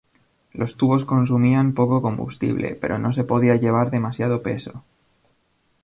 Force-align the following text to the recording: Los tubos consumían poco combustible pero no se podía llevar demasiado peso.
Los 0.51 0.77
tubos 0.77 1.05
consumían 1.05 1.75
poco 1.75 2.01
combustible 2.01 2.73
pero 2.73 2.97
no 2.97 3.13
se 3.13 3.23
podía 3.23 3.57
llevar 3.57 3.91
demasiado 3.91 4.41
peso. 4.41 4.83